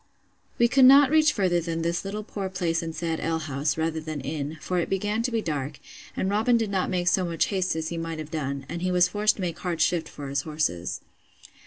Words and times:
We 0.57 0.67
could 0.67 0.85
not 0.85 1.11
reach 1.11 1.31
further 1.31 1.61
than 1.61 1.83
this 1.83 2.03
little 2.03 2.23
poor 2.23 2.49
place 2.49 2.81
and 2.81 2.95
sad 2.95 3.19
alehouse, 3.19 3.77
rather 3.77 3.99
than 3.99 4.19
inn; 4.21 4.57
for 4.59 4.79
it 4.79 4.89
began 4.89 5.21
to 5.21 5.29
be 5.29 5.43
dark, 5.43 5.77
and 6.17 6.27
Robin 6.27 6.57
did 6.57 6.71
not 6.71 6.89
make 6.89 7.07
so 7.07 7.23
much 7.23 7.45
haste 7.53 7.75
as 7.75 7.89
he 7.89 7.99
might 7.99 8.17
have 8.17 8.31
done; 8.31 8.65
and 8.67 8.81
he 8.81 8.89
was 8.91 9.07
forced 9.09 9.35
to 9.35 9.41
make 9.41 9.59
hard 9.59 9.79
shift 9.79 10.09
for 10.09 10.29
his 10.29 10.41
horses. 10.41 11.01